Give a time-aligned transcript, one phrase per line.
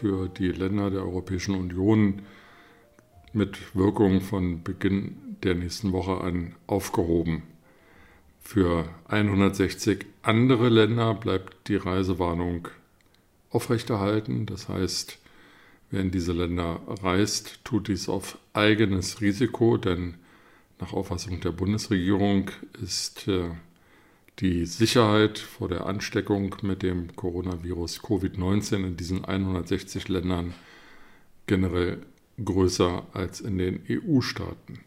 [0.00, 2.22] für die Länder der Europäischen Union
[3.34, 7.42] mit Wirkung von Beginn der nächsten Woche an aufgehoben.
[8.40, 12.68] Für 160 andere Länder bleibt die Reisewarnung
[13.50, 14.46] aufrechterhalten.
[14.46, 15.18] Das heißt,
[15.90, 20.14] wer in diese Länder reist, tut dies auf eigenes Risiko, denn
[20.80, 22.50] nach Auffassung der Bundesregierung
[22.82, 23.50] ist äh,
[24.40, 30.54] die Sicherheit vor der Ansteckung mit dem Coronavirus Covid-19 in diesen 160 Ländern
[31.46, 31.98] generell
[32.42, 34.80] größer als in den EU-Staaten.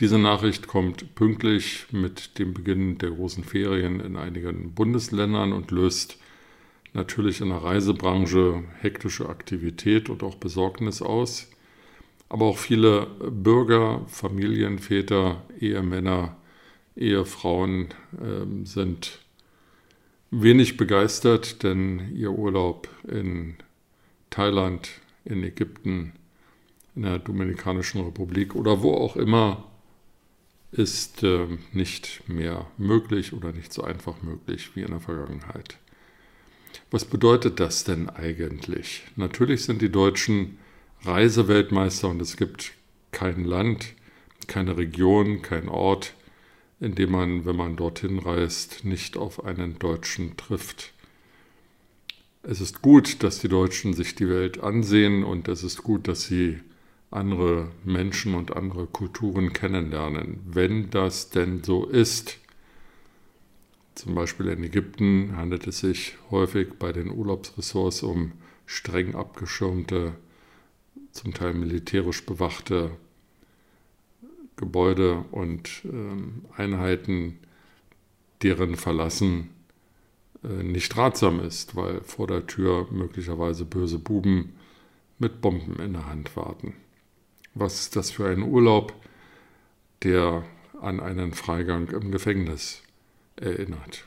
[0.00, 6.18] Diese Nachricht kommt pünktlich mit dem Beginn der großen Ferien in einigen Bundesländern und löst
[6.94, 11.48] natürlich in der Reisebranche hektische Aktivität und auch Besorgnis aus.
[12.28, 16.39] Aber auch viele Bürger, Familienväter, Ehemänner,
[16.96, 17.88] Ehefrauen
[18.20, 19.18] äh, sind
[20.30, 23.56] wenig begeistert, denn ihr Urlaub in
[24.30, 24.90] Thailand,
[25.24, 26.12] in Ägypten,
[26.94, 29.64] in der Dominikanischen Republik oder wo auch immer
[30.72, 35.78] ist äh, nicht mehr möglich oder nicht so einfach möglich wie in der Vergangenheit.
[36.92, 39.02] Was bedeutet das denn eigentlich?
[39.16, 40.58] Natürlich sind die Deutschen
[41.02, 42.72] Reiseweltmeister und es gibt
[43.10, 43.94] kein Land,
[44.46, 46.14] keine Region, kein Ort,
[46.80, 50.92] indem man, wenn man dorthin reist, nicht auf einen Deutschen trifft.
[52.42, 56.24] Es ist gut, dass die Deutschen sich die Welt ansehen und es ist gut, dass
[56.24, 56.58] sie
[57.10, 62.38] andere Menschen und andere Kulturen kennenlernen, wenn das denn so ist.
[63.94, 68.32] Zum Beispiel in Ägypten handelt es sich häufig bei den Urlaubsressorts um
[68.64, 70.14] streng abgeschirmte,
[71.12, 72.92] zum Teil militärisch bewachte
[74.60, 77.38] Gebäude und ähm, Einheiten,
[78.42, 79.48] deren Verlassen
[80.44, 84.54] äh, nicht ratsam ist, weil vor der Tür möglicherweise böse Buben
[85.18, 86.74] mit Bomben in der Hand warten.
[87.54, 88.92] Was ist das für ein Urlaub,
[90.02, 90.44] der
[90.80, 92.82] an einen Freigang im Gefängnis
[93.36, 94.04] erinnert?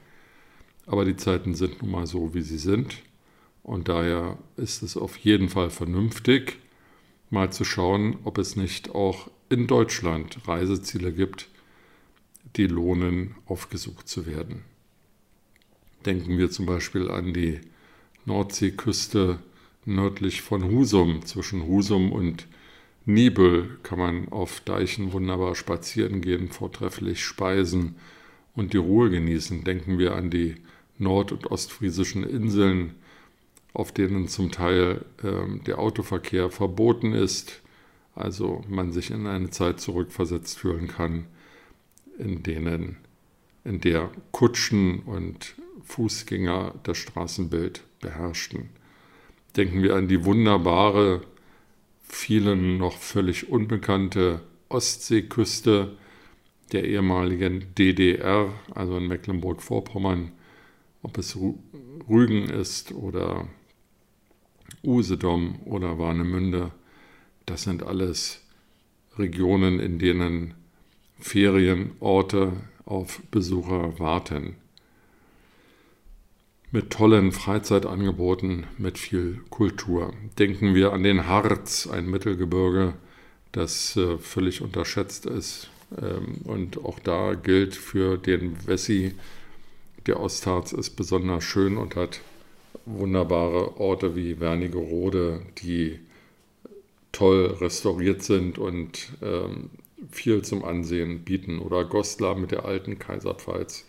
[0.86, 3.02] aber die Zeiten sind nun mal so, wie sie sind.
[3.62, 6.58] Und daher ist es auf jeden Fall vernünftig,
[7.30, 11.48] mal zu schauen, ob es nicht auch in Deutschland Reiseziele gibt,
[12.56, 14.62] die lohnen, aufgesucht zu werden.
[16.06, 17.60] Denken wir zum Beispiel an die
[18.26, 19.38] Nordseeküste
[19.86, 21.24] nördlich von Husum.
[21.24, 22.46] Zwischen Husum und
[23.06, 27.96] Nibel kann man auf Deichen wunderbar spazieren gehen, vortrefflich speisen
[28.54, 29.64] und die Ruhe genießen.
[29.64, 30.56] Denken wir an die
[30.98, 32.94] nord- und ostfriesischen Inseln,
[33.72, 37.60] auf denen zum Teil äh, der Autoverkehr verboten ist,
[38.14, 41.26] also man sich in eine Zeit zurückversetzt fühlen kann,
[42.18, 42.96] in denen
[43.64, 45.54] in der Kutschen und
[45.84, 48.68] Fußgänger das Straßenbild beherrschten.
[49.56, 51.22] Denken wir an die wunderbare,
[52.02, 55.96] vielen noch völlig unbekannte Ostseeküste
[56.72, 60.32] der ehemaligen DDR, also in Mecklenburg-Vorpommern,
[61.02, 61.38] ob es
[62.08, 63.48] Rügen ist oder
[64.82, 66.72] Usedom oder Warnemünde.
[67.46, 68.42] Das sind alles
[69.18, 70.54] Regionen, in denen
[71.24, 72.52] Ferienorte
[72.84, 74.56] auf Besucher warten.
[76.70, 80.12] Mit tollen Freizeitangeboten, mit viel Kultur.
[80.38, 82.92] Denken wir an den Harz, ein Mittelgebirge,
[83.52, 85.70] das äh, völlig unterschätzt ist.
[85.98, 89.14] Ähm, und auch da gilt für den Wessi,
[90.06, 92.20] der Ostharz ist besonders schön und hat
[92.84, 96.00] wunderbare Orte wie Wernigerode, die
[97.12, 99.70] toll restauriert sind und ähm,
[100.10, 101.58] viel zum Ansehen bieten.
[101.58, 103.86] Oder Goslar mit der alten Kaiserpfalz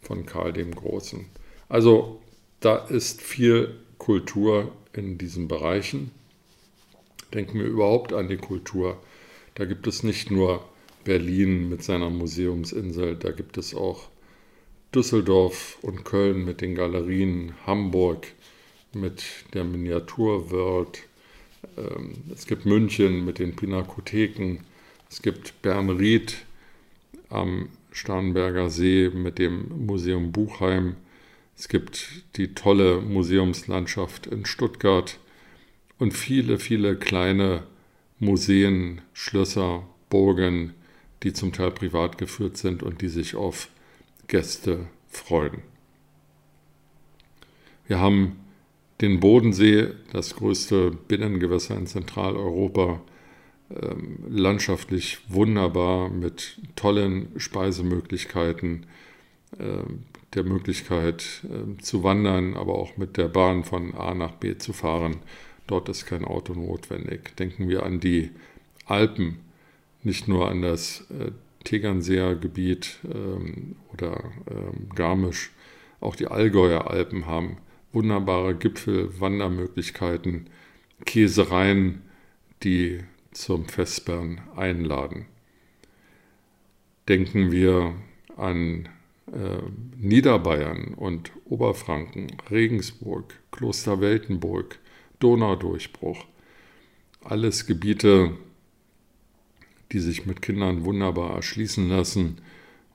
[0.00, 1.26] von Karl dem Großen.
[1.68, 2.20] Also
[2.60, 6.10] da ist viel Kultur in diesen Bereichen.
[7.32, 8.98] Denken wir überhaupt an die Kultur.
[9.54, 10.64] Da gibt es nicht nur
[11.04, 14.08] Berlin mit seiner Museumsinsel, da gibt es auch
[14.94, 18.28] Düsseldorf und Köln mit den Galerien, Hamburg
[18.94, 21.02] mit der Miniaturworld,
[21.76, 24.58] ähm, es gibt München mit den Pinakotheken,
[25.14, 26.44] es gibt Bernried
[27.28, 30.96] am Starnberger See mit dem Museum Buchheim,
[31.56, 35.20] es gibt die tolle Museumslandschaft in Stuttgart
[36.00, 37.62] und viele, viele kleine
[38.18, 40.74] Museen, Schlösser, Burgen,
[41.22, 43.68] die zum Teil privat geführt sind und die sich auf
[44.26, 45.62] Gäste freuen.
[47.86, 48.40] Wir haben
[49.00, 53.00] den Bodensee, das größte Binnengewässer in Zentraleuropa,
[54.28, 58.86] landschaftlich wunderbar mit tollen Speisemöglichkeiten,
[59.58, 64.58] ähm, der Möglichkeit ähm, zu wandern, aber auch mit der Bahn von A nach B
[64.58, 65.16] zu fahren.
[65.66, 67.36] Dort ist kein Auto notwendig.
[67.36, 68.30] Denken wir an die
[68.86, 69.38] Alpen,
[70.02, 71.30] nicht nur an das äh,
[71.64, 72.98] Tegernseer Gebiet
[73.94, 74.22] oder
[74.94, 75.50] Garmisch,
[75.98, 77.56] auch die Allgäuer Alpen haben
[77.94, 80.50] wunderbare Gipfel, Wandermöglichkeiten,
[81.06, 82.02] Käsereien,
[82.62, 83.00] die
[83.34, 85.26] zum Vespern einladen.
[87.08, 87.94] Denken wir
[88.36, 88.88] an
[89.26, 89.60] äh,
[89.96, 94.78] Niederbayern und Oberfranken, Regensburg, Kloster Weltenburg,
[95.18, 96.24] Donaudurchbruch.
[97.22, 98.36] Alles Gebiete,
[99.92, 102.38] die sich mit Kindern wunderbar erschließen lassen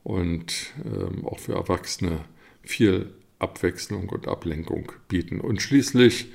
[0.04, 2.26] und äh, auch für Erwachsene
[2.62, 5.40] viel Abwechslung und Ablenkung bieten.
[5.40, 6.28] Und schließlich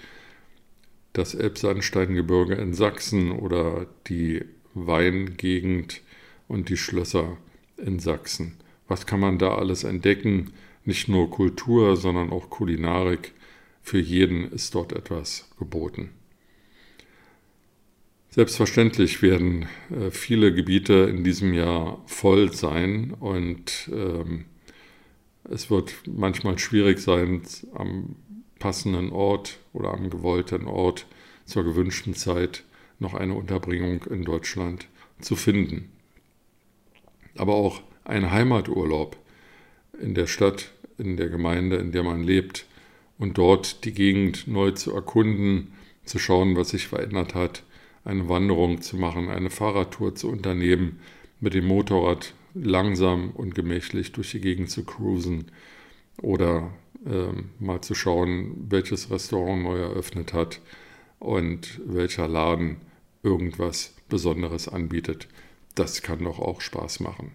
[1.15, 4.45] das Elbsandsteingebirge in Sachsen oder die
[4.75, 6.03] Weingegend
[6.49, 7.39] und die Schlösser
[7.79, 8.57] in Sachsen.
[8.89, 10.53] Was kann man da alles entdecken?
[10.85, 13.33] Nicht nur Kultur, sondern auch Kulinarik.
[13.81, 16.11] Für jeden ist dort etwas geboten.
[18.31, 24.47] Selbstverständlich werden äh, viele Gebiete in diesem Jahr voll sein und ähm,
[25.45, 27.43] es wird manchmal schwierig sein,
[27.75, 28.17] am
[28.65, 31.05] passenden Ort oder am gewollten Ort
[31.45, 32.65] zur gewünschten Zeit
[32.99, 34.89] noch eine Unterbringung in Deutschland
[35.21, 35.93] zu finden.
[37.37, 39.19] Aber auch ein Heimaturlaub
[40.01, 42.65] in der Stadt, in der Gemeinde, in der man lebt
[43.19, 45.75] und dort die Gegend neu zu erkunden,
[46.07, 47.65] zu schauen, was sich verändert hat,
[48.03, 51.01] eine Wanderung zu machen, eine Fahrradtour zu unternehmen,
[51.39, 55.51] mit dem Motorrad langsam und gemächlich durch die Gegend zu cruisen
[56.23, 56.73] oder
[57.06, 57.29] äh,
[57.59, 60.61] mal zu schauen, welches Restaurant neu eröffnet hat
[61.19, 62.77] und welcher Laden
[63.23, 65.29] irgendwas Besonderes anbietet.
[65.75, 67.33] Das kann doch auch Spaß machen.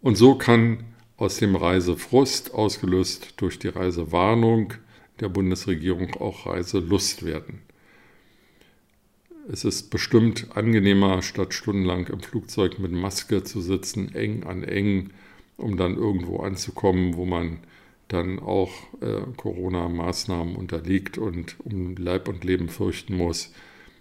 [0.00, 0.84] Und so kann
[1.16, 4.74] aus dem Reisefrust, ausgelöst durch die Reisewarnung
[5.20, 7.62] der Bundesregierung, auch Reiselust werden.
[9.48, 15.10] Es ist bestimmt angenehmer, statt stundenlang im Flugzeug mit Maske zu sitzen, eng an eng,
[15.56, 17.60] um dann irgendwo anzukommen, wo man
[18.08, 23.52] dann auch äh, Corona-Maßnahmen unterliegt und um Leib und Leben fürchten muss,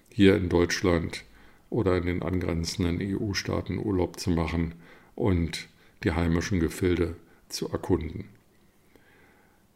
[0.09, 1.23] hier in Deutschland
[1.69, 4.75] oder in den angrenzenden EU-Staaten Urlaub zu machen
[5.15, 5.67] und
[6.03, 7.15] die heimischen Gefilde
[7.49, 8.25] zu erkunden.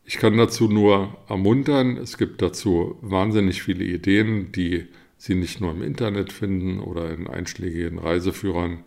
[0.06, 4.88] Ich kann dazu nur ermuntern, es gibt dazu wahnsinnig viele Ideen, die
[5.18, 8.80] sie nicht nur im Internet finden oder in einschlägigen Reiseführern,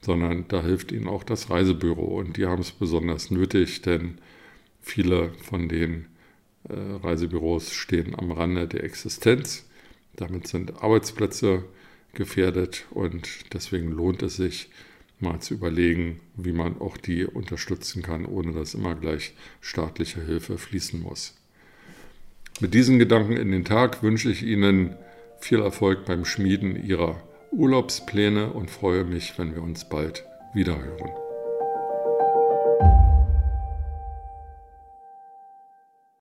[0.00, 2.18] sondern da hilft ihnen auch das Reisebüro.
[2.18, 4.18] Und die haben es besonders nötig, denn
[4.84, 6.06] viele von den
[6.68, 9.66] äh, Reisebüros stehen am Rande der Existenz.
[10.14, 11.64] Damit sind Arbeitsplätze
[12.12, 14.70] gefährdet und deswegen lohnt es sich,
[15.20, 20.58] mal zu überlegen, wie man auch die unterstützen kann, ohne dass immer gleich staatliche Hilfe
[20.58, 21.34] fließen muss.
[22.60, 24.96] Mit diesen Gedanken in den Tag wünsche ich Ihnen
[25.40, 31.10] viel Erfolg beim Schmieden Ihrer Urlaubspläne und freue mich, wenn wir uns bald wiederhören.